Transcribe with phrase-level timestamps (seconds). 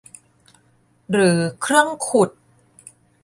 [1.11, 2.29] หรือเครื่องขุด